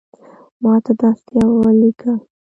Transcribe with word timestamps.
ماته 0.61 0.91
داسی 0.99 1.37
اولیکه 1.47 2.11